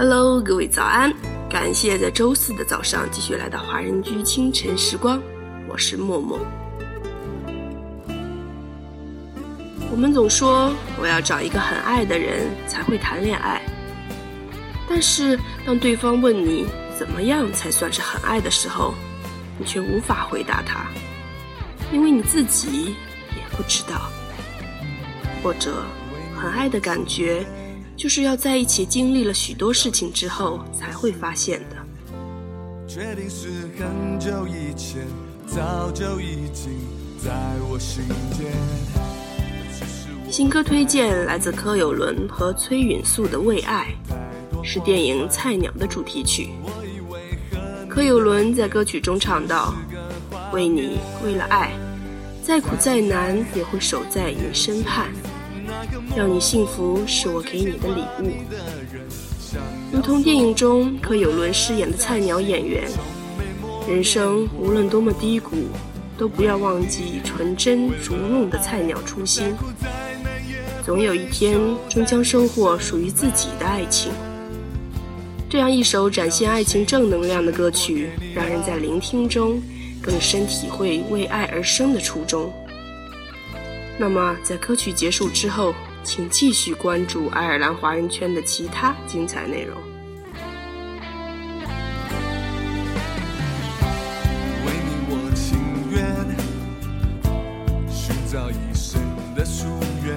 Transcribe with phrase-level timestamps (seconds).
[0.00, 1.12] Hello，各位早安！
[1.50, 5.20] 感谢在周四的早上继续来到华人居清晨时光，
[5.68, 6.38] 我是默默。
[9.90, 13.60] 我们总说我要找一个很爱的人才会谈恋爱，
[14.88, 16.64] 但是当对方问你
[16.96, 18.94] 怎么样才算是很爱的时候，
[19.58, 20.86] 你却无法回答他，
[21.92, 22.94] 因为你自己
[23.34, 24.08] 也不知道。
[25.42, 25.82] 或者，
[26.36, 27.44] 很爱的感觉，
[27.98, 31.76] 就是要在一起经历了许多事情之后才会发现的。
[32.86, 35.04] 确定是很久以前，
[35.48, 36.70] 早就已经
[37.18, 37.32] 在
[37.68, 38.04] 我心
[38.38, 38.52] 间。
[40.30, 43.88] 新歌推荐来自柯有伦和崔允素的《为爱》，
[44.64, 46.50] 是电影《菜鸟》的主题曲。
[47.88, 49.74] 柯有伦在歌曲中唱道
[50.54, 51.72] ：“为你，为了爱，
[52.44, 55.08] 再苦再难也会守在你身畔。
[56.16, 58.30] 让你幸福是我给你的礼物。”
[59.92, 62.84] 如同电影中柯有伦饰演的菜鸟演员，
[63.88, 65.56] 人生无论多么低谷，
[66.18, 69.54] 都不要忘记纯真逐梦的菜鸟初心。
[70.84, 71.58] 总有一天，
[71.88, 74.12] 终将收获属于自己的爱情。
[75.48, 79.62] 这样一首展现爱情正能量的歌曲，让人在聆听中
[80.02, 82.52] 更深体会为爱而生的初衷。
[84.00, 89.76] 那么，在歌曲结束之后，请继续关注爱尔兰华人圈的其他精彩内容。
[94.64, 95.58] 为你，我情
[95.90, 96.00] 愿
[97.90, 99.02] 寻找一生
[99.34, 99.66] 的夙
[100.06, 100.16] 愿，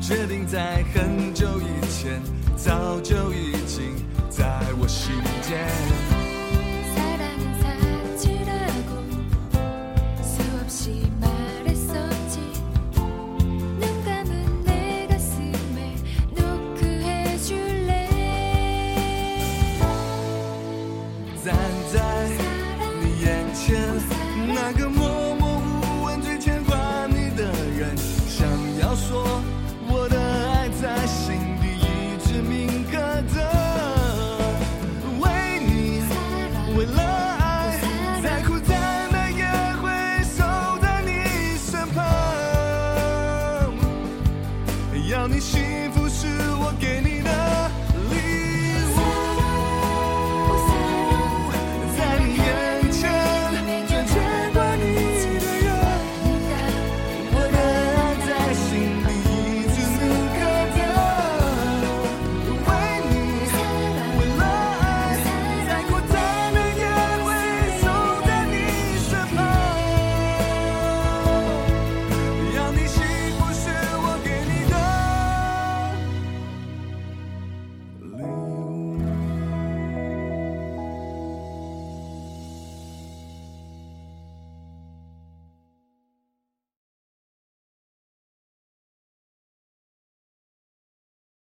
[0.00, 2.22] 决定在很久以前，
[2.56, 3.94] 早就已经。
[4.28, 4.44] 在
[4.78, 5.66] 我心间。
[24.72, 25.05] 要